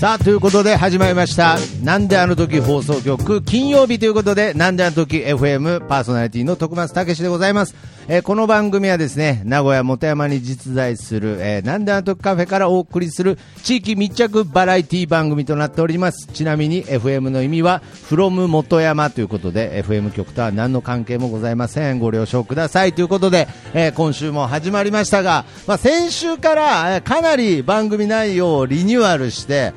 [0.00, 1.58] さあ、ということで始まりました。
[1.82, 7.74] なんであの時放送局、金曜日ということで、なんであの時 FM パーソナリティの徳松武史でございます。
[8.08, 16.26] えーこの番組はですね、名古屋元山に実在する、えーなんであの時カフェからお送りする地域密着バラエティ番組となっております。
[16.28, 21.98] ちなみに FM の意味は、from 元山ということで、FM 局とは何の関係もございません。
[21.98, 22.92] ご了承ください。
[22.92, 29.72] ということで、えー今週も始まりましたが、まあ、先週から、えかなり番組内容をリニューアルして、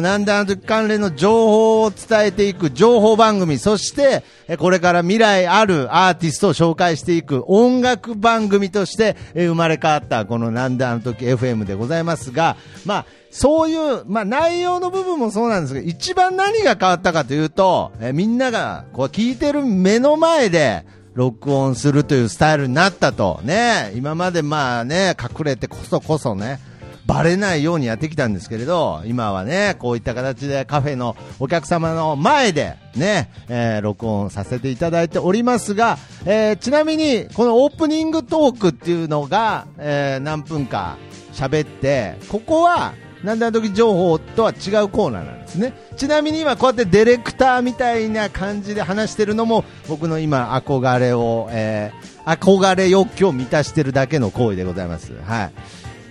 [0.00, 4.24] なんであの時関連の情報を伝えていく情報番組、そして、
[4.58, 23.40] これから未来あるアーティストを紹介していく音楽番組として生まれ変わったこのなんであの時 FM でございますが、まあ、そういう、まあ、内容の部分もそうなんですけど、一番何が変わったかというと、えみんながこう聞いてる目の前で、録音するというスタイルになったと。
[23.44, 26.58] ね、今までまあね、隠れてこそこそね、
[27.06, 40.96] バレないようにやってきたんですけれど、今はね、こういった形でカフェのお客様の前でね、えー録音させていただいておりますが、えーちなみに、このオープニングトークっていうのが、えー何分か
[41.32, 45.72] 喋って、ここは、なんだ時情報とは違うコーナーなんですね。
[45.96, 55.12] ちなみに今こうやってディレクターみたいな感じで話してるのも僕の今憧れを、えー憧れ欲求を満たしてるだけの行為でございます。
[55.26, 55.52] はい。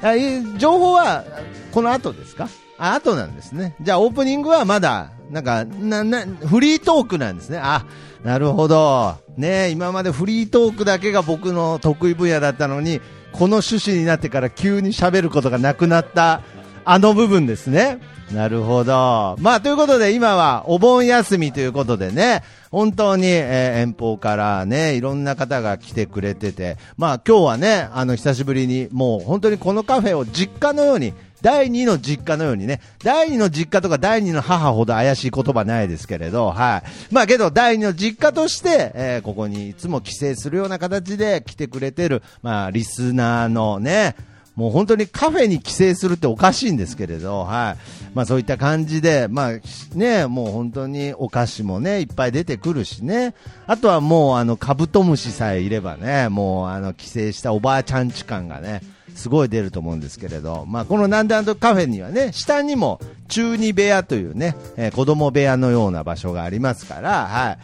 [0.04, 0.14] あ
[0.58, 1.23] 情報は
[1.72, 2.50] この後ですか？
[2.78, 3.76] あ後なんですね。
[3.82, 7.59] じゃあオープニングはまだ、なんか、な、な、フリートークなんですね。
[7.62, 7.86] あ、
[8.24, 9.16] なるほど。
[9.38, 13.00] ね今までフリートークだけが僕の得意分野だったのに、
[13.31, 16.42] この趣旨になってから急に喋ることがなくなった、
[16.84, 18.00] あの部分ですね。
[18.33, 19.35] なるほど。
[19.39, 37.13] まあ、ということで今はお盆休みということでね、本当に、えー遠方からね、いろんな方が来てくれてて、まあ今日はね、あの久しぶりにもう本当にこのカフェを実家のように、第二の実家のようにね、第二の実家とか第二の母ほど怪しい言葉ないですけれど、はい。
[37.13, 44.15] まあけど第二の実家として、えーここにいつも帰省するような形で来てくれてる、まあリスナーのね、
[44.56, 48.12] もう本当にカフェに帰省するっておかしいんですけれど、はい。
[48.14, 49.52] まあそういった感じで、まあ
[49.96, 53.34] ね、もう本当にお菓子もね、いっぱい出てくるしね。
[53.66, 58.81] あとはもうあのカブトムシさえいればね、もうあの帰省したおばあちゃんち感がね、
[59.16, 63.00] すごい出ると思うんですけれど、まあこのなんであのカフェにはね、下にも
[63.30, 67.58] 中二部屋というね、えー子供部屋のような場所がありますから、はい。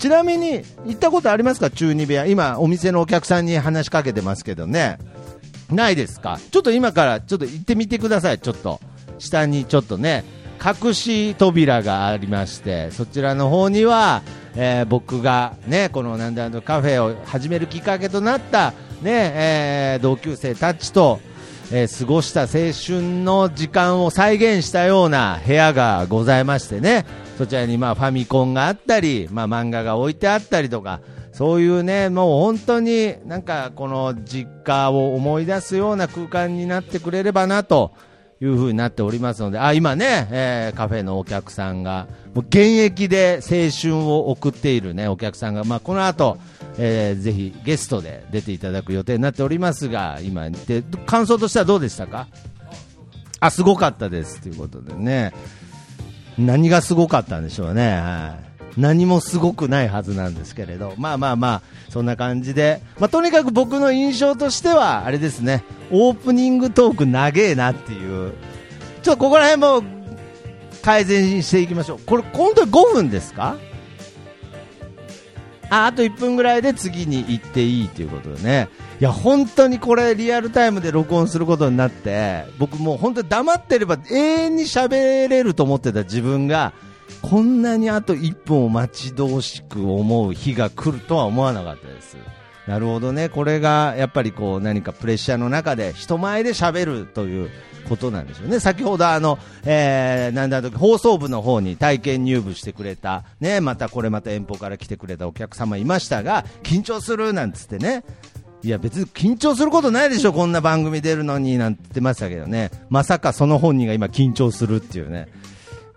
[0.00, 1.70] ちなみに行ったことありますか？
[1.70, 2.26] 中二部屋。
[2.26, 4.98] 今お店のお客さんに話しかけてますけどね。
[5.72, 6.38] ないですか？
[6.50, 8.80] ちょっと今からちょっと行ってみてください、ちょっと。
[9.18, 10.24] 下にちょっとね、
[10.64, 14.22] 隠し扉がありまして、そちらの方には、
[14.54, 18.72] えー僕がね、このなんであのカフェを始めるきっかけとなった、
[19.02, 21.20] ね、えー同級生たちと、
[21.72, 27.06] えー過ごした青春の時間を再現したような部屋がございましてね、
[27.38, 31.00] そちらにまあファミコンがあったり、まあ漫画が置いてあったりとか、
[31.32, 37.92] そういうね、もう本当になんかこの実家を思い出すような空間になってくれればなと
[38.40, 46.36] いう風になっておりますので、あ、今ね、えーカフェのお客さんが、もう現役で青春を送っているね、お客さんが、まあこの後、
[46.76, 52.28] えーぜひゲストで出ていただく予定になっておりますが、今で、感想としてはどうでしたか？
[53.40, 55.32] あ、すごかったですということでね。
[56.38, 57.90] 何がすごかったんでしょうね。
[57.92, 58.51] はい。
[58.76, 68.32] 何もすごくないはずなんですけれど、まあまあまあ、そんな感じで、まあとにかく僕の印象としては、あれですね、オープニングトーク長えなっていう、
[69.02, 69.82] ちょっとここら辺も
[70.82, 71.98] 改善していきましょう。
[72.06, 73.56] これ本当に5分ですか？
[75.70, 78.68] ああと1分ぐらいで次に行っていいということでね。
[79.00, 86.74] いや、本当にこれリアルタイムで録音することになって、僕もう本当に黙ってれば永遠に喋れると思ってた自分が、
[87.20, 92.16] こんなにあと1分を待ち遠しく思う日が来るとは思わなかったです。
[92.66, 93.28] なるほどね。
[93.28, 97.50] これがやっぱりこう何かプレッシャーの中で人前で喋るという
[97.88, 98.60] ことなんでしょうね。
[98.60, 108.04] 先ほどあの、えー、なんだと放送部の方に体験入部してくれた、ね、またこれまた遠方から来てくれたお客様いましたが、緊張するなんつってね。
[108.64, 112.70] いや別に緊張することないでしょ、こんな番組出るのになんて言ってましたけどね。
[112.90, 115.26] まさかその本人が今緊張するっていうね。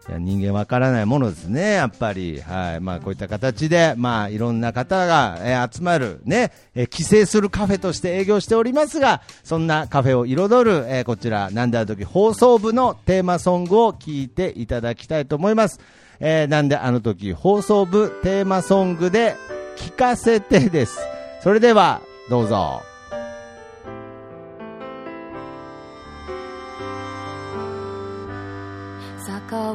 [0.08, 2.40] いや人間わからないものですね、やっぱり。
[2.40, 2.80] はい。
[2.80, 15.80] まあ、こういった形で、まあ、いろんな方が、えー集まる、ね、えー帰省するカフェとして営業しておりますが、そんなカフェを彩る、えーこちら、なんであの時放送部のテーマソングを聞いていただきたいと思います。
[16.20, 19.36] えーなんであの時放送部テーマソングで、
[19.76, 21.00] 聞かせてです。
[21.42, 22.82] それでは、どうぞ。
[29.26, 29.74] 坂を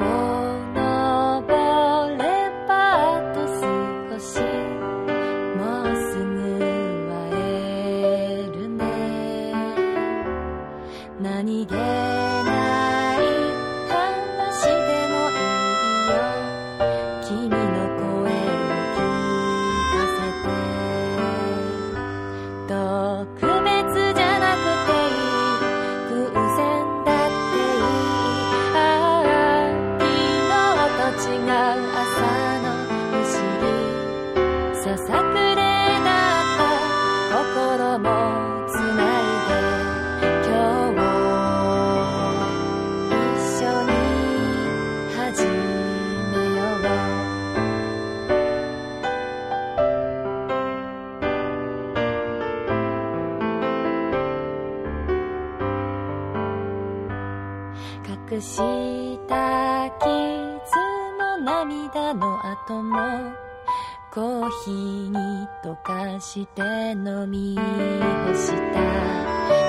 [65.11, 66.61] に溶かして
[66.91, 68.79] 飲み干した。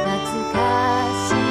[0.06, 0.58] 懐か
[1.28, 1.41] しい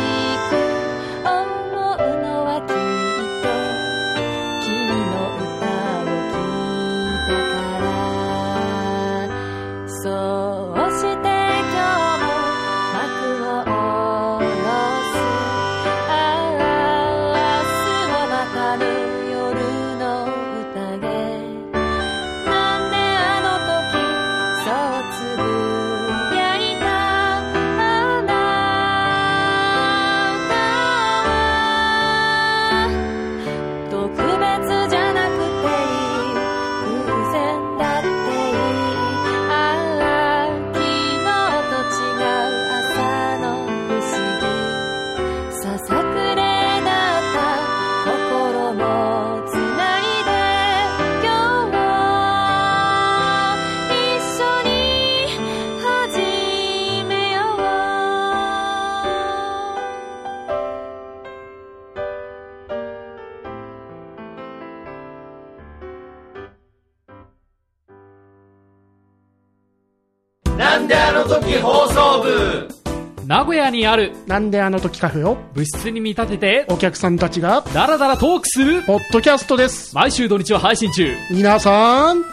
[73.42, 75.36] 名古屋にあるなんであの時カフェを？
[75.56, 77.64] 部室に見立ててお客さんたちが？
[77.74, 79.96] ダラダラトークするポッドキャストです。
[79.96, 81.12] 毎週土日は配信中。
[81.32, 82.24] 皆さん遊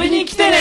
[0.00, 0.56] びに来てね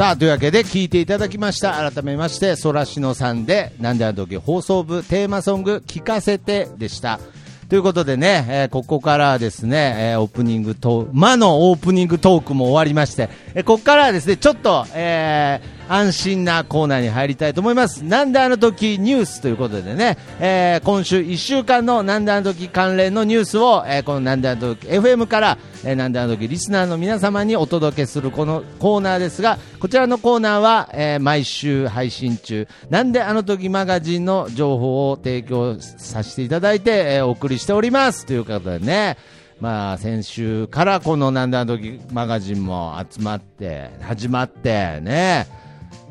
[0.00, 1.72] さあ、というわけで聞いていただきました。
[1.72, 7.20] 改めまして、ソラシノさんで、なんであの時放送部テーマソング聞かせてでした。
[7.68, 18.04] ということでね、えーここからはですね、えーオープニングと、魔のオープニングトークも終わりまして、えーここからはですね、ちょっと、えー安心なコーナーに入りたいと思います。
[18.04, 38.26] なんであの時ニュースということでね、えー今週1週間のなんであの時関連のニュースを、えーこのなんであの時 FM から、えーなんであの時リスナーの皆様にお届けするこのコーナーですが、こちらのコーナーは、えー毎週配信中、なんであの時マガジンの情報を提供させていただいて、えーお送りしております。
[38.26, 39.16] ということでね、
[39.60, 45.46] まあ、先週からこのなんであの時マガジンも集まって、始まってね、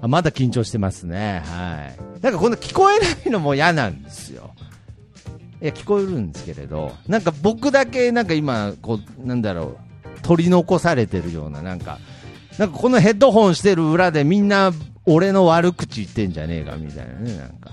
[0.02, 1.42] あまだ緊張してますね。
[1.46, 2.22] はい。
[2.22, 4.52] なんかこの聞こえないのも嫌なんですよ。
[5.62, 9.78] いや、聞こえるんですけれど、なんか僕だけなんか今、こう、なんだろ
[10.18, 12.00] う、取り残されてるような、なんか、
[12.58, 14.72] なんかこのヘッドホンしてる裏でみんな
[15.06, 17.72] 俺の悪口言ってんじゃねえかみたいなね、なんか。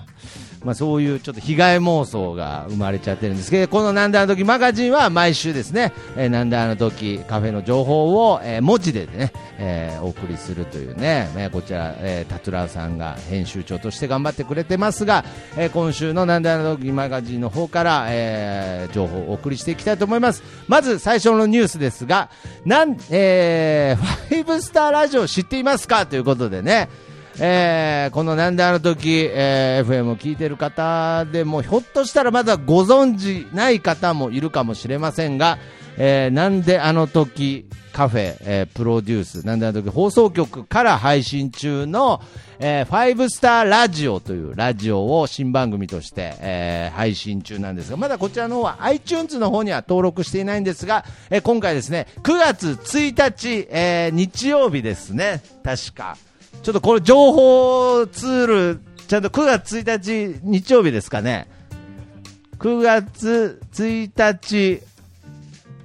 [0.67, 15.25] まあそういうちょっと被害妄想が生まれちゃってるんですけど、このなんであの時マガジンは毎週ですね、えーなんであの時カフェの情報を、えー文字でね、えーお送りするというね、えこちら、えータトゥラーさんが編集長として頑張ってくれてますが、
[15.57, 20.43] えー今週のなんであの時マガジンの方から、えー情報をお送りしていきたいと思います。
[20.67, 22.29] まず最初のニュースですが、
[22.65, 26.07] なん、えー、 ファイブスターラジオ知っていますか？
[26.07, 26.89] ということでね、
[27.39, 35.59] えーこのなんであの時、えー FM を聞いてる方でも、ひょっとしたらまだご存知ない方もいるかもしれませんが、
[35.99, 42.23] えーなんであの時カフェ、えープロデュース、なんであの時放送局から配信中の、
[42.59, 56.17] えーファイブスターラジオというラジオを新番組として、えー配信中なんですが、まだこちらの方は iTunes の方には登録していないんですが、えー今回ですね、9月1日、えー日曜日ですね、確か。
[56.67, 61.47] ちょっとこれ情報ツール、ちゃんと9月1日日曜日ですかね。
[62.59, 64.11] 9月1
[64.43, 64.83] 日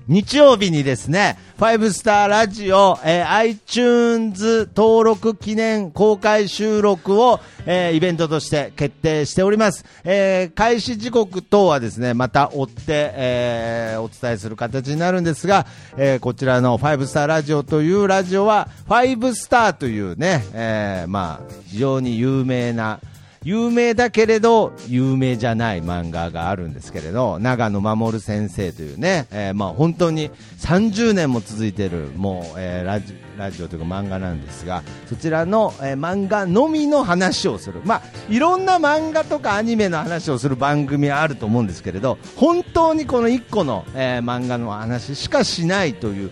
[0.07, 9.85] 日曜日にですね、ファイブスターラジオ、えー iTunes 登録記念公開収録を、えーイベントとして決定しております。
[10.03, 22.99] えー開始時刻等はですね、また追って、えーお伝えする形になるんですが、えーこちらのファイブスターラジオというラジオは、ファイブスターというね、えーまあ、非常に有名な、
[23.43, 30.29] 有名だけれど有名じゃない漫画があるんですけれど長野守先生というね、えーまあ、本当に
[30.59, 46.31] 30年も続いているもう、えーラジラジオというか漫画なんですがそちらの、えー漫画のみの話をする、まあ、いろんな漫画とかアニメの話をする番組はあると思うんですけれど本当にこの1個の、えー漫画の話しかしないという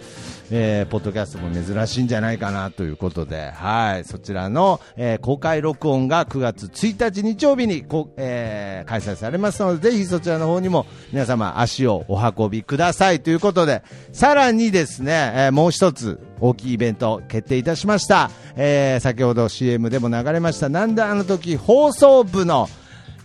[0.52, 18.32] えーポッドキャストも珍しいんじゃないかなということで、はい、そちらの、えー公開録音が9月1日日曜日にこ、えー開催されますので、ぜひそちらの方にも皆様足をお運びくださいということで、さらにですね、えーもう一つ大きいイベント決定いたしました。
[18.56, 22.70] えー先ほど CM でも流れました、なんであの時放送部の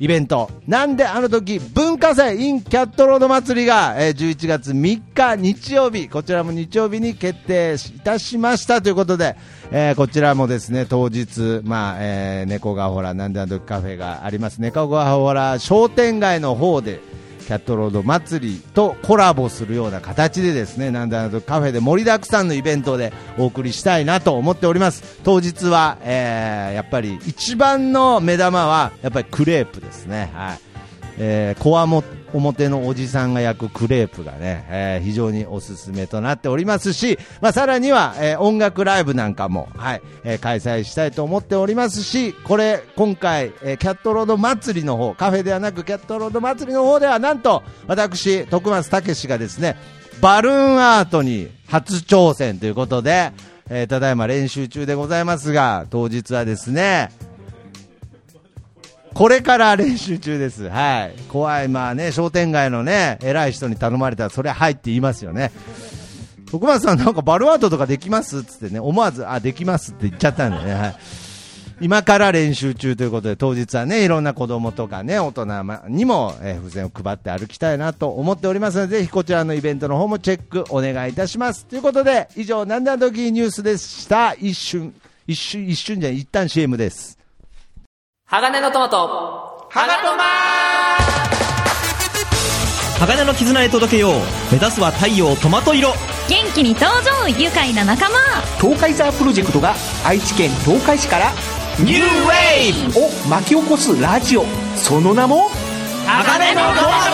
[0.00, 8.82] イベント、なんであの時文化祭 in キャットロード祭りが、えー11月3日日曜日、こちらも日曜日に決定いたしました。
[8.82, 9.36] ということで、
[9.70, 17.00] えーこちらもですね、当日、まあ、えー猫がほら、なんであの時カフェがあります、猫がほら商店街の方で、
[17.44, 25.20] キャットロード祭りとコラボするような形でですね、なんだあのカフェで盛りだくさんのイベントでお送りしたいなと思っております。
[25.24, 30.30] 当日は、えーやっぱり一番の目玉はやっぱりクレープですね。
[30.34, 30.73] はい。
[31.18, 32.02] えー、こわも
[32.32, 49.76] 表のおじさんが焼くクレープがね、えー非常におすすめとなっておりますし、まあ、さらには、えー音楽ライブなんかも、はい、えー開催したいと思っておりますし、これ、今回、えーキャットロード祭りの方、カフェではなくキャットロード祭りの方では、なんと、私、徳松武史がですね、
[50.20, 53.32] バルーンアートに初挑戦ということで、
[53.70, 57.10] えーただいま練習中でございますが、当日はですね、
[59.14, 60.68] これから練習中です。
[60.68, 61.14] はい。
[61.28, 65.52] 怖い、まあね、商店街のね、偉い人に頼まれたら、それはいって言いますよね。
[66.50, 70.74] 徳松さんなんかバルアートとかできますっつってね、思わず、あ、できますって言っちゃったんだよね。
[70.74, 70.96] はい。
[71.80, 75.44] 今から練習中ということで、当日はね、いろんな子供とかね、大人
[75.88, 81.66] にも、えー付箋を配って歩きたいなと思っておりますので、ぜひこちらのイベントの方もチェックお願いいたします。
[81.66, 84.34] ということで、以上、なんであの時ニュースでした。
[84.34, 84.94] 一瞬、
[85.26, 87.18] 一瞬、一瞬じゃない、一旦 CM です。
[88.26, 88.96] 鋼のトマト。
[89.68, 90.24] はがとま
[92.98, 94.12] 鋼の絆へ届けよう。
[94.50, 95.90] 目指すは太陽トマト色。
[96.26, 98.16] 元気に登場愉快な仲間。
[98.58, 99.74] 東海ザープロジェクトが
[100.06, 101.32] 愛知県東海市から
[101.78, 102.98] ニューウェイブ。
[102.98, 104.46] を巻き起こすラジオ。
[104.74, 105.50] その名も
[106.06, 107.04] 鋼のトマ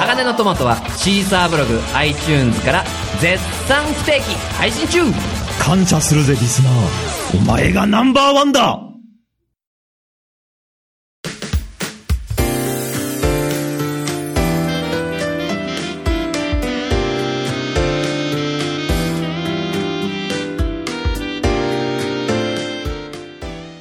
[0.00, 2.84] 鋼のトマトはシーサーブログ iTunes から
[3.20, 5.04] 絶賛不定期配信中。
[5.04, 7.38] ト感謝するぜリスナー。
[7.38, 8.87] お前がナンバーワンだ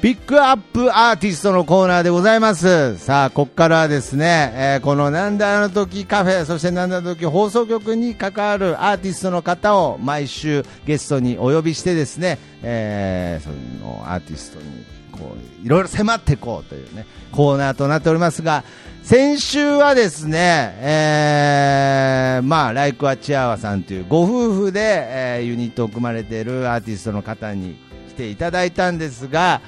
[0.07, 2.97] ピックアップアーティストのコーナーでございます。
[2.97, 13.49] さあ、ここからはですね、えーこのなんであの時カフェ、そしてなんであの時放送局に関わるアーティストの方を毎週ゲストにお呼びしてですね、えーそ
[13.85, 18.63] のアーティストにこう、いろいろ迫っていこうというね、コーナーとなっておりますが、
[19.03, 27.75] 先週はですね、えー、まあ、ライクアチアワさんというご夫婦で、えーユニットを組まれているアーティストの方に
[28.07, 29.59] 来ていただいたんですが、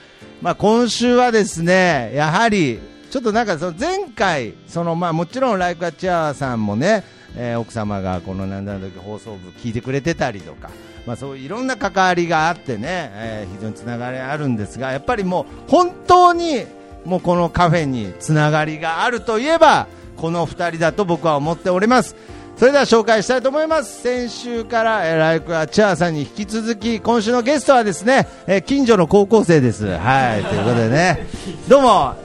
[0.41, 2.79] まあ、今週はですね、やはり、
[3.11, 7.03] ちょっとなんかその前回、そのまあもちろんライクアチアワさんもね、
[7.35, 10.69] えー奥様がこのなんだ時放送部聞いてくれてたりとか、
[11.05, 16.65] まあそういろんな関わりがあってね、えー非常につながりあるんですが、やっぱりもう本当に
[17.03, 22.15] もうこのカフェにつながりがあるといえば、この二人だと僕は思っております。
[22.59, 24.01] それでは紹介したいと思います。
[24.01, 29.85] 先週から、えーライクアチャーさんに引き続き、今週のゲストはですね、えー近所の高校生です。
[29.85, 31.25] はい、ということでね、
[31.69, 32.15] どうも、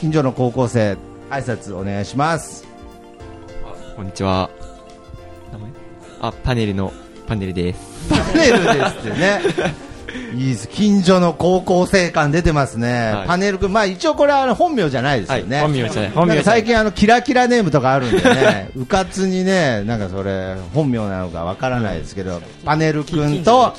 [0.00, 0.96] 近所の高校生、
[1.28, 2.66] 挨拶お願いします。
[3.94, 4.48] こんにちは。
[5.52, 5.70] 名前？
[6.22, 6.90] あ、パネルの
[7.26, 8.08] パネルです。
[8.08, 9.40] パネルですってね。
[10.34, 10.68] いいです。
[10.68, 13.12] 近所の高校生感出てますね。
[13.12, 13.26] はい。
[13.26, 15.56] パネル君、まあ一応これは本名じゃないですよね。
[15.56, 15.64] はい。
[15.64, 16.10] 本名じゃない。
[16.10, 23.74] 本名最近あのキラキラネームとかあるんでね、 うかつにね、なんかそれ本名なのかわからないですけど、パネル君と、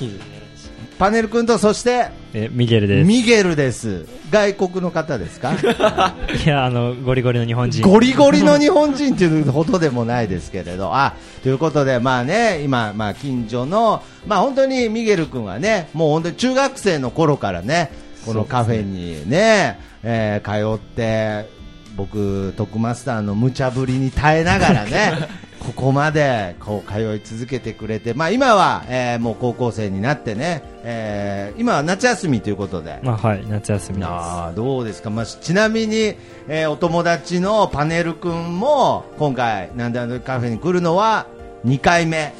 [1.00, 3.08] パネル君とそして、え、ミゲルです。
[3.08, 4.06] ミゲルです。
[4.32, 5.54] 外国の方ですか？
[6.46, 7.82] いや、あの、ゴリゴリの日本人。
[7.84, 17.92] ゴリゴリの日本人っていうほどでもないですけれど、あ、ということで、まあね、今、まあ近所の、まあ本当にミゲル君はね、もう本当に中学生の頃からね、
[18.26, 21.48] このカフェにね、えー通って、
[21.96, 25.28] 僕、トックマスターの無茶ぶりに耐えながらね、
[25.60, 34.08] ここまでこう通い続けてくれて、まあ今は、えーもう高校生になってね、えー今は夏休みということで、まあ、はい、夏休みです。
[34.10, 36.16] あーどうですか、まあ、ちなみに、
[36.48, 41.28] えーお友達のパネル君も今回、なんであのカフェに来るのは
[41.66, 42.34] 2回目、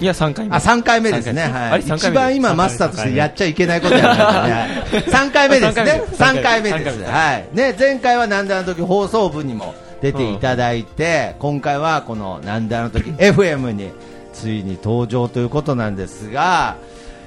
[0.00, 0.56] いや、3回目。
[0.56, 5.60] あ3回目ですね、はい、一番今、マスターとしてやっちゃいけないことやね、3回目。
[5.60, 7.48] ですね、3三回目です、はい。
[7.52, 13.90] ね、前回はなんであの時放送部にも出ていただいて、今回はこのなんであの時 FM に
[14.32, 16.76] ついに登場ということなんですが、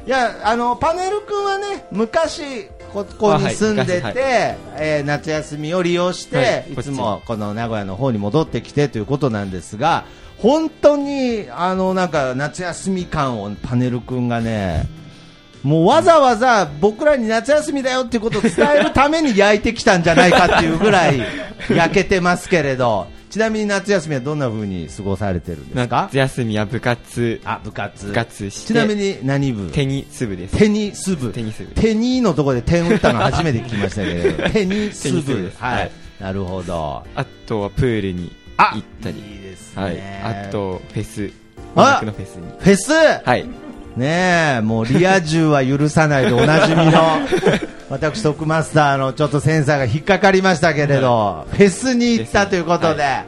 [0.05, 6.73] いやあのパネル君はね昔ここに住んでて、えー夏休みを利用して、はい。
[6.73, 10.05] い、つもこの名古屋の方に戻ってきてということなんですが
[10.43, 14.85] 本当にあのなんか夏休み感をパネル君がね
[15.63, 21.21] もうわざわざ僕らに夏休みだよっていうことを伝えるために焼いてきたんじゃないかっていうぐらい
[21.73, 23.07] 焼けてますけれど。
[23.29, 26.03] ちなみに夏休みはどんな風に過ごされてるんですか？
[26.11, 28.05] 夏休みは部活、あ部活。
[28.05, 29.71] 部活して、ちなみに何部？
[29.71, 30.55] テニス部です。
[30.55, 31.31] テニス部。
[31.31, 34.49] テニス部テニーのところで点打ったの初めて聞きましたけど。
[34.53, 35.21] テニス部。
[35.21, 35.57] 部です。
[35.59, 35.91] はい、はい。
[36.19, 37.03] なるほど。
[37.15, 39.15] あとはプールにあ行ったり。
[39.75, 40.47] ですね、はい。
[40.47, 41.31] あと、フェス。
[41.75, 42.47] あ音楽のフェスに。
[42.59, 42.91] フェス？
[42.91, 43.47] はい。
[43.95, 46.91] ねえ、もうリア充は許さないでおなじみの、
[47.89, 53.25] 私、トックマスターのちょっとセンサーが引っかかりましたけれど、フェスに行ったということで、は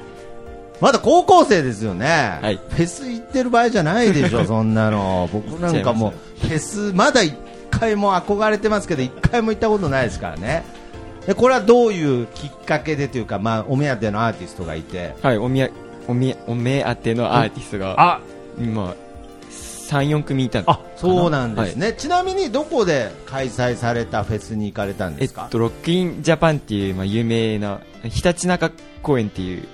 [0.81, 7.35] まだ高校生ですよね、はいフェス行ってる場合じゃないでしょ、 そんなの、僕なんかもう、フェス、まだ一
[7.69, 10.63] 回も憧れてますけど、一回も行ったことないですからね。
[11.27, 15.37] でこれはどういうきっかけでというか、まあ、お目当てのアーティストがいて、はい。
[15.37, 15.69] おみや、
[16.07, 18.19] おみ、お目当てのアーティストが、あ。
[18.59, 18.95] 今、
[19.49, 20.71] 3、4組いたの。
[20.71, 28.71] あそうなんですね、ちなみにどこで開催されたフェスに行かれたんえっですか、と、ロックインジャパンっていう、まあ、有名な、ひたちなか
[29.03, 29.67] 公園っていう、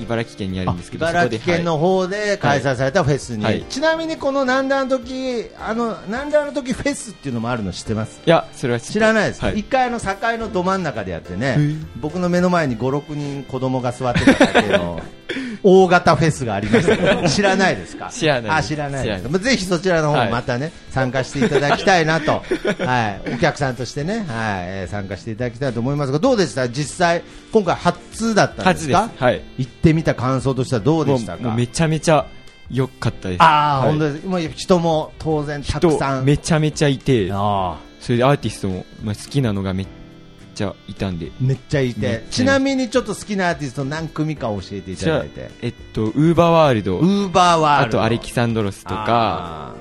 [0.00, 3.64] 茨城県にあるんですけど、茨城県の方で開催されたフェスに、はい。
[3.68, 8.20] ちなみにこのなんであの時あのなんであの時フェスっていうのもあるの知ってます？
[8.24, 9.58] いや、それは知らないですか、はい。
[9.58, 10.06] 一回あの境
[10.38, 11.58] のど真ん中でやってね
[12.00, 15.00] 僕の目の前に56人子供が座ってただけの
[15.62, 17.28] 大型フェスがありました。
[17.28, 18.08] 知らないですか？
[18.10, 19.22] 知らないあ知らないです。
[19.28, 22.42] 知らぜひそちらの方もまたね、参加していただきたいなと、
[22.84, 24.24] はい、お客さんとしてね、はい。
[24.28, 26.68] えー参加していただきたいと思いますがどうでした？
[26.68, 29.10] 実際今回初だったんですか？
[29.16, 29.42] はい。
[29.58, 31.54] 行ってみた感想としてはどうでしたか？
[31.54, 32.26] めちゃめちゃ
[32.70, 33.42] 良かったです。
[33.42, 33.88] ああ、はい。
[33.90, 34.58] 本当です。
[34.58, 36.18] 人も当然たくさん。
[36.18, 39.86] 人めちゃめちゃいて、あそれでアーティストも、まあ、好きなのがめっ
[40.58, 41.26] ちゃいたんで。
[41.26, 42.28] ーめっちゃいめてっ。
[42.30, 45.50] ちなみにちょっと好きなアーティスト何組か教えていただいて。
[45.62, 47.98] えっと、ウーバーワールド、ウーバーワーあルド。
[47.98, 49.74] とアレキサンドロスとか、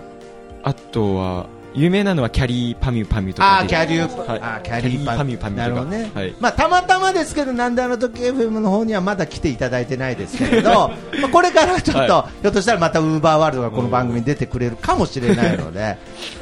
[0.63, 3.63] あとは、有名なのはキャリーパミュパミュとかで。
[3.63, 5.61] あーキャリュー、はいあーキャリーパパミュパミュとか。
[5.61, 6.11] なるほどね。
[6.11, 6.35] はい。
[6.39, 15.97] まあ、たまたまですけど、なんであの時 FM の方にはまだ来ていただいてないですけれど、 まあこれからちょっと、はひょっとしたらまたウーバーワールドがこの番組に出てくれるかもしれないので、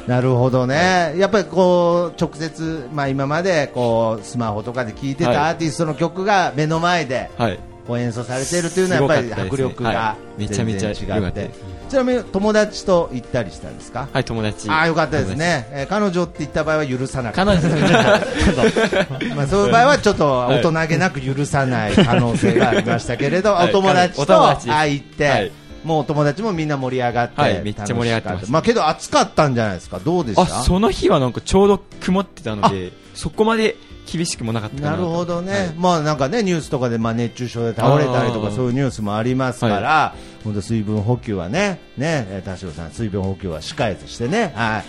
[0.06, 1.12] なるほどね。
[1.18, 7.58] やっぱりこう、直接、まあ今までこう、スマホとかで聴いてたはいアーティストの曲が目の前で、はい。
[7.86, 10.42] こう演奏されているというのはやっぱり迫力がはい。
[10.42, 11.50] めちゃめちゃ違って。
[11.88, 14.08] ちなみに友達と行ったりしたんですか？
[14.12, 14.68] はい、友達。
[14.68, 17.60] ああよかったですね、えー彼女って言った場合は許さなかった。
[17.60, 19.34] 彼女。
[19.36, 23.68] まあそういう場合はちょっと大人げなく許さない可能性がありましたけれど、 はい。
[23.70, 25.52] お友達と会って、はい。
[25.84, 27.62] もうお友達もみんな盛り上がって、はい。
[27.62, 28.28] めっちゃ盛り上がって。
[28.30, 28.52] ました。
[28.52, 30.00] まあけど暑かったんじゃないですか？
[30.00, 30.42] どうでした？
[30.42, 35.74] あ、その日はなんかちょうど曇ってたので、そこまで厳しくもなかったかなるほどね、はい。
[35.76, 40.14] まあなんかねニュースとかでまあ熱中症で倒れたりとかそういうニュースもありますから、
[40.44, 44.84] 本当水分補給はね、ね、えー田代さん水分補給は控えとしてね、はい、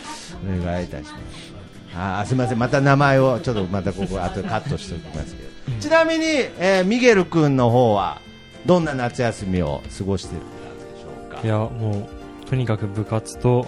[0.62, 1.16] お願いいたします。
[1.96, 6.26] あーすみません、また名前をちょっとまたここ後でカットしておきますけど、ちなみに、
[6.60, 8.22] えーミゲル君の方は
[8.68, 10.56] どんな夏休みを過ごしているんで
[11.02, 11.38] しょうか。
[11.38, 11.48] か？
[11.48, 12.08] いや、も
[12.46, 13.66] う、とにかく部活と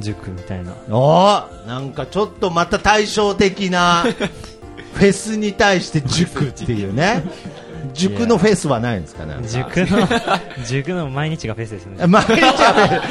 [0.00, 0.72] 塾みたいな。
[0.90, 4.04] おーなんかちょっとまた対照的な
[4.94, 7.22] フェスに対して塾っていうね。
[7.94, 9.36] 塾のフェスはないんですかね。
[9.48, 10.08] 塾の、
[10.66, 12.04] 塾の毎日がフェスですね。
[12.06, 13.02] 毎日はフェ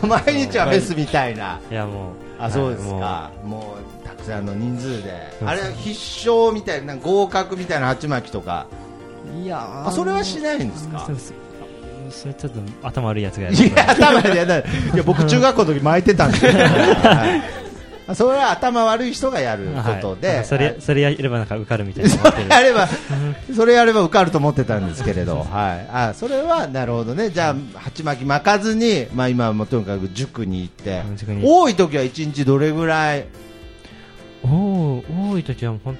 [0.00, 0.06] ス。
[0.06, 1.58] 毎日はフェスみたいな。
[1.70, 2.12] いや、もう。
[2.40, 4.06] あそうですか、もう。
[4.06, 5.12] たくさんの人数で、
[5.44, 5.90] あれは必
[6.28, 8.66] 勝みたいな、合格みたいな鉢巻きとか、
[9.42, 11.06] いやあそれはしないんですか？
[12.10, 13.56] それちょっと頭悪いやつがやる。
[13.56, 14.58] いや、頭でやだ。
[14.58, 14.62] い
[14.94, 16.36] や僕、中学校の時巻いてたんで。
[16.38, 16.64] すけど、は
[18.10, 18.14] い。
[18.14, 20.44] それは頭悪い人がやることで、はい。
[20.46, 22.14] それ、それやればなんか受かるみたいな。
[22.14, 22.88] 思それやれば、
[23.54, 31.02] それやれば受かると思ってたんですけれど、はい、あそれはなるほどね、じゃあ、鉢巻き巻かずに、まあ、今はもうとにかく塾に行って、
[31.44, 33.26] 多い時は1日どれぐらい、
[34.42, 35.98] おー多い時はほん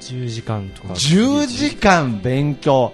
[0.00, 0.94] 10時間とか。
[0.94, 2.92] 10時間勉強、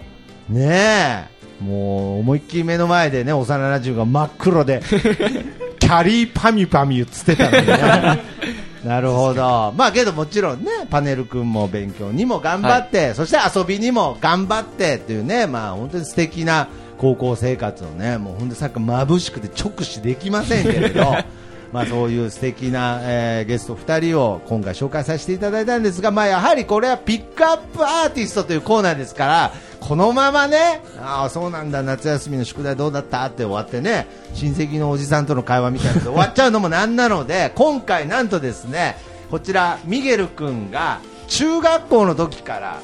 [0.51, 4.83] ねえ、もう思いっきり目の前でね、幼なじみが真っ黒で、
[5.79, 8.23] キャリーパミュパミュっつってたのにね。
[8.85, 9.73] なるほど。
[9.77, 16.67] まあけどもちろんね、パネル君も勉強にも頑張って、そして遊びにも頑張ってっていうね、まあ本当に素敵な
[16.99, 21.17] 高校生活をね、もう本当にさっき眩しくて直視できませんけれど、
[21.73, 29.53] まあそういう素敵な、えーゲスト2人を今回紹介させていただいたんですが、まあやはりこれはピックアップアーティストというコーナーですから、
[29.89, 33.25] このままね、ああ、そうなんだ、夏休みの宿題どうだった？
[33.25, 36.07] って終わってね、親戚のおじさんとの会話みたいなので。
[36.11, 38.97] 終わっちゃうのもなんなので、 今回なんとですね、
[39.31, 42.77] こちら、ミゲル君が中学校の時から、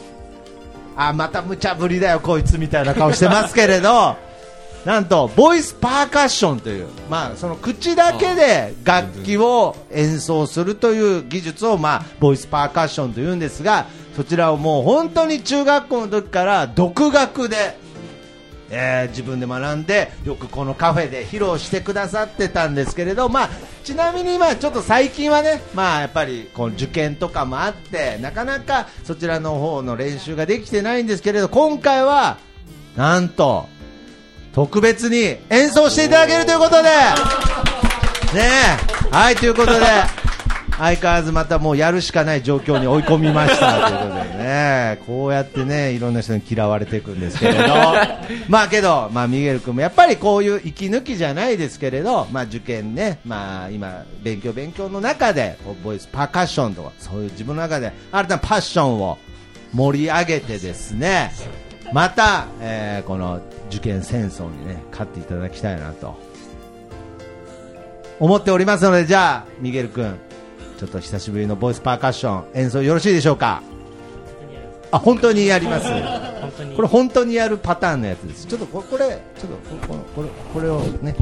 [0.97, 4.17] あ、また無茶ぶりだよ、こいつみたいな顔してますけれど、
[4.85, 13.87] なんと、ボイスパーカッションという、まあ、その口だけで楽器を演奏するという技術を、まあ、ボイスパーカッションというんですが、
[14.19, 17.79] そちらをもう本当に中学校の時から独学で、
[18.69, 23.49] えー自分で学んでよくこのカフェで披露してくださってたんですけれど、まあ、
[23.85, 32.39] ちなみにまあちょっと最近はね、まあ、やっぱりこう受験とかもあってなかなかそちらの方の練習ができてないんですけれど今回は
[32.97, 33.69] なんと
[34.53, 36.89] 特別に演奏していただけるということで。
[38.35, 38.51] ね
[39.13, 39.87] はいということで。
[40.79, 47.65] 相変わらずまたもうやるしかない状況に追い込みましたということでね、こうやってね、いろんな人に嫌われていくんですけれど、
[48.49, 59.19] まあけど、まあミゲル君もやっぱりこういう息抜きじゃないですけれど、まあ受験ね、まあ今、勉強勉強の中で、ボイスパーカッションとか、そういう自分の中で新たなパッションを
[59.75, 61.33] 盛り上げてですね、
[61.93, 66.17] また、えーこの受験戦争にね、勝っていただきたいなと
[68.19, 70.19] 思っておりますので、じゃあ、ミゲル君、
[70.79, 73.63] ちょっと久しぶりのボイスパーカッション演奏よろしいでしょうか？
[74.93, 75.89] あ本当にやります。
[76.77, 78.47] これ本当にやるパターンのやつです。
[78.47, 81.15] ちょっとここれちょっとここれこれをね。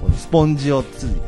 [0.00, 1.20] このスポンジをついて。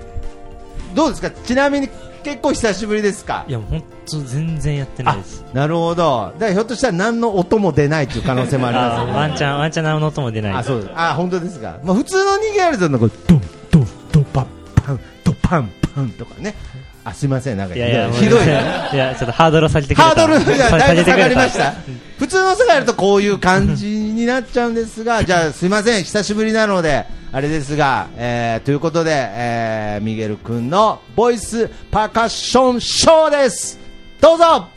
[0.95, 1.31] どうですか？
[1.31, 1.91] ちなみに
[2.23, 3.45] 結構久しぶりですか？
[3.47, 5.45] いや、本当全然やってないです。
[5.53, 6.33] なるほど。
[6.33, 9.01] だからひょっとしたら何の音も出ないという可能性もあります。
[9.01, 10.53] よねワンチャン、ワンチャン何の音も出ない。
[10.55, 10.81] あ、そう。
[10.81, 10.93] です。
[10.95, 11.79] あ、本当ですか。
[11.85, 16.55] まあ、普通の逃げやると、なんか、ドン、ドン、ドン、パン、パン、ドパン、パンとかね。
[17.05, 18.45] あ、すいません、なんか、いやいや、ひどい。
[18.47, 19.95] いや、ちょっとハードルを下げて。
[19.95, 21.75] ハードルがさだいぶ下がりました。
[22.19, 33.81] 普通の世界だとこういう感じになっちゃうんですが、 じゃあすいません、久しぶりなので、あれですが、えー、ということで、えー、ミゲル君のボイスパーカッションショーです。
[34.21, 34.69] どうぞ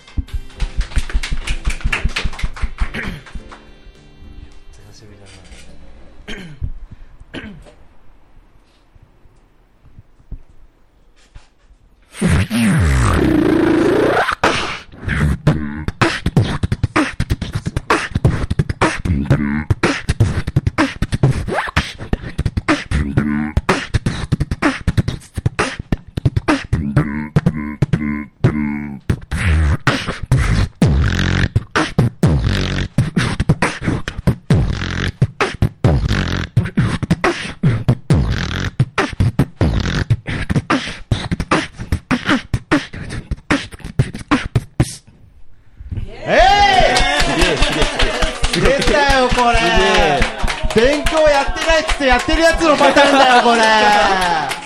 [53.46, 53.62] これ。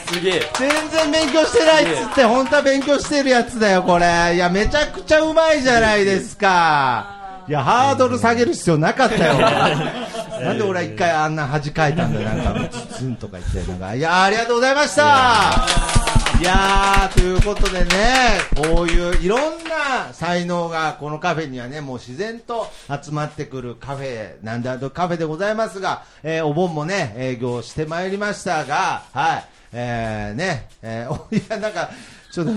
[0.08, 0.42] すげえ。
[0.58, 4.06] 全然勉強してないっつって、本当は勉強してるやつだよ、これ。
[4.36, 7.20] いや、めちゃくちゃうまいじゃないですか。
[7.48, 9.34] いや、ハードル下げる必要なかったよ。
[10.40, 13.72] なんで俺は一回あんな恥かいたんだよ、なんか、ツンとか言って。
[13.72, 16.09] なんか、いや、ありがとうございました。
[16.40, 31.90] いやー、ということでね、こういういろんな才能がこのカフェにはね、もう自然と集まってくるカフェ、なんだとカフェでございますが、えーお盆もね、営業してまいりましたが、はい、えー、ね、えー、お いや、なんか、
[32.32, 32.52] ちょっと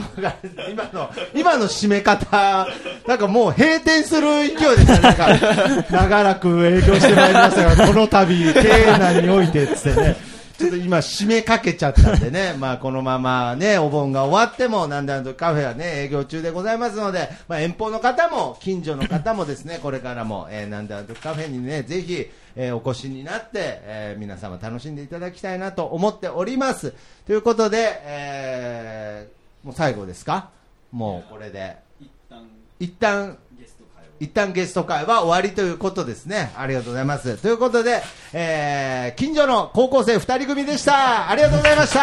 [0.71, 2.68] 今の、今の締め方、
[3.09, 5.40] なんかもう閉店する勢いでしたね。
[5.40, 10.32] なんか、長らく営業してまいりましたが、この度、経営難においてっつってね。
[10.62, 26.94] ちょっと今締めかけちゃったんでね、 まあこのままね、お盆が終わっても、なんだなんとカフェはね、営業中でございますので、まあ遠方の方も、近所の方もですね、 これからも、えー、なんだなんとカフェにね、ぜひ、えーお越しになって、えー皆様楽しんでいただきたいなと思っております。
[27.27, 30.51] ということで、えーもう最後ですか？
[30.92, 31.77] もうこれで。
[32.01, 32.48] 一旦、
[32.79, 33.38] 一旦
[34.22, 36.52] 一旦ゲスト会は終わりということですね。
[36.56, 37.38] ありがとうございます。
[37.38, 41.28] ということで、えー、近所の高校生二人組でした。
[41.28, 42.00] ありがとうございました。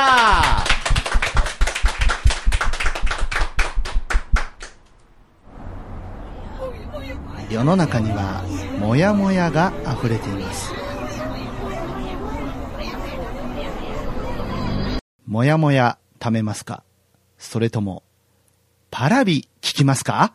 [7.50, 8.44] 世の中には
[8.82, 10.74] モヤモヤが溢れています
[15.26, 16.84] もやもや貯めますか？
[17.38, 18.04] それとも
[18.92, 20.34] パラビ聞きますか？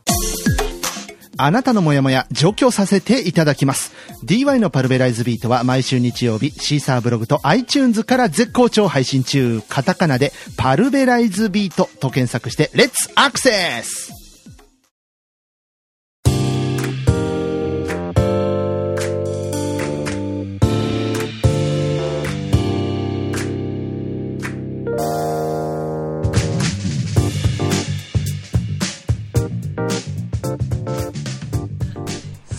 [1.37, 3.93] あなたのモヤモヤ除去させていただきます。
[4.25, 9.63] DY のパルベライズビートは毎週日曜日、シーサーブログと iTunes から絶好調配信中。
[9.69, 13.51] カタカナでパルベライズビートと検索して、レッツアクセ
[13.83, 14.24] ス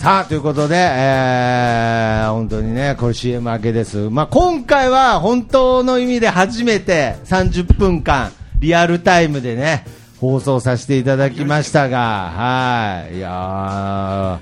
[0.06, 4.08] さあ、ということで、えー、本当にね、これ CM 明けです。
[4.08, 9.84] まあ、今回は本当の意味で初めて30分間、リアルタイムでね、
[10.20, 11.98] 放送させていただきましたが、
[12.36, 13.16] はい。
[13.16, 14.38] いや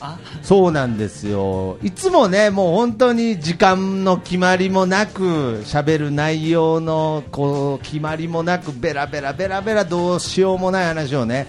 [0.00, 1.78] ーそうなんですよ。
[1.82, 11.48] いつもね、もう本当に時間の決まりもなく、喋る内容のこう決まりもなく、ベラベラベラベラどうしようもない話をね、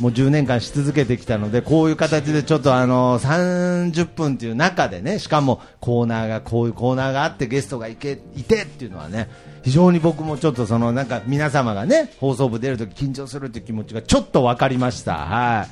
[0.00, 9.28] もう10年間し続けてきたので、こういう形でちょっとあの、30分という中でね、しかもコーナーが、こういうコーナーがあってゲストがいけ、いてっていうのはね、
[9.62, 15.16] 非常に僕もちょっとそのなんか皆様がね、放送部出るとき緊張するという気持ちがちょっと分かりました。
[15.16, 15.68] はい。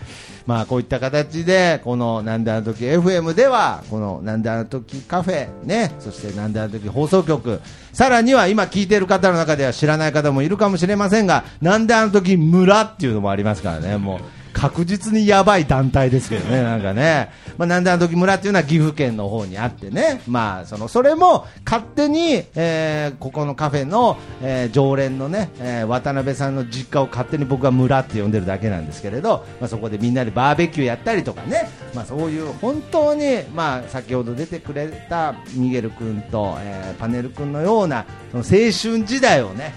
[0.48, 7.60] まあこういった形で、このなんであの時 FM では、このなんであの時カフェね、そしてなんであの時放送局、
[7.92, 14.47] さらには今聞いてる方の中では知らない方もいるかもしれませんが、なんであの時村っていうのもありますからね、もう。
[14.58, 17.30] 確実にやばい団体ですけどね、なんかね。
[17.58, 20.20] まあ、なんであの時村っていうのは岐阜県の方にあってね。
[20.26, 31.68] まあ、その、それも勝手に、えーここのカフェの、えー常連のね、えー渡辺さんの実家を勝手に僕は村って呼んでるだけなんですけれど、まあ、そこでみんなでバーベキューやったりとかね。
[31.94, 39.72] まあ、そういう本当に、まあ、先ほど出てくれたミゲル君と、えーパネル君のような、その青春時代をね、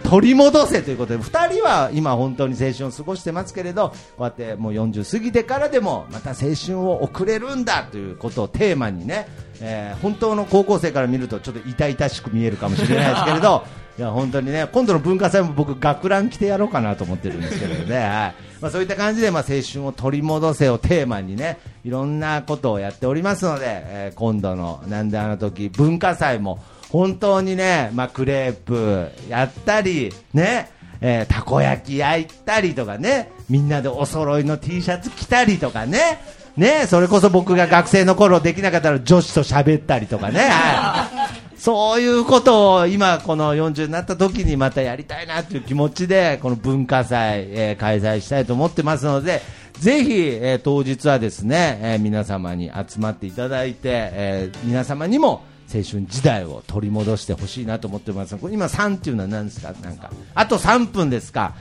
[0.00, 9.28] 取り戻せということで2人は今本当に青春を過ごしてますけれどこうやってもう40過ぎてからでもまた青春を送れるんだということをテーマにね、
[9.60, 13.64] えー本当の高校生から見るとちょっと痛々しく見えるかもしれないですけれど
[13.98, 26.58] いや本当にね今度の文化祭も僕学ラン着てやろうかなと思ってるんですけれどね、は いまあ、そういった感じで、まあ、青春を取り戻せをテーマにねいろんなことをやっておりますので、えー今度のなんであの時文化祭も
[26.92, 36.20] 本当にね、まあ、クレープやったり、ね、えーたこ焼き焼いたりとかね、みんなでお揃いの T シャツ着たりとかね、
[36.56, 41.08] ね、それこそ僕が学生の頃できなかったら女子と喋ったりとかね、 は
[41.56, 41.58] い。
[41.58, 49.40] そういうことを今この40になった時にまたやりたいなという気持ちで、この文化祭、えー開催したいと思ってますので、
[49.78, 53.78] ぜひ、えー当日はですね、えー皆様に集まっていただいて、
[54.12, 55.42] えー皆様にも
[55.74, 58.36] 青春時代を取り戻してほしいなと思ってます。
[58.36, 59.72] これ今3っていうのは何ですか？
[59.82, 60.10] なんか。
[60.34, 61.54] あと3分ですか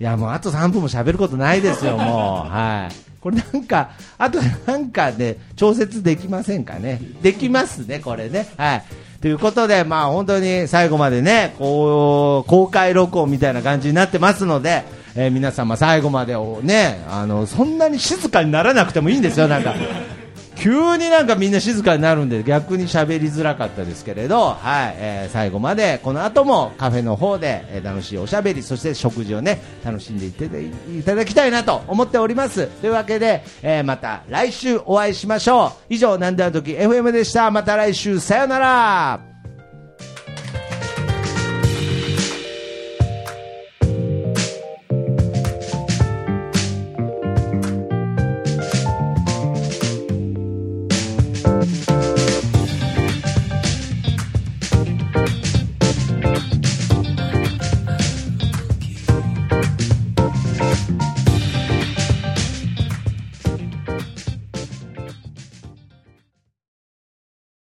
[0.00, 2.50] いやもうあと3分も喋ることないですよ、もう。
[2.50, 2.94] はい。
[3.20, 7.00] これなんか、あとなんかね、調節できませんかね？
[7.22, 8.48] できますね、これね。
[8.56, 8.84] はい。
[9.20, 19.74] ということで、まあ本当に最後までね、こう、公開録音みたいな感じになってますので、えー皆様最後までをね、あの、そんなに静かにならなくてもいいんですよ、なんか。
[20.60, 30.44] 急になんかみんな静かになるんで逆に喋りづらかったですけれど、はいえー最後までこの後もカフェの方で、え楽しいおしゃべりそして食事をね楽しんでいって
[30.94, 32.66] いいただきたいなと思っております。
[32.66, 35.94] というわけで、えーまた来週お会いしましょう。
[35.94, 37.50] 以上なんであの時 FM でした。
[37.50, 38.20] また来週。
[38.20, 39.29] さよなら。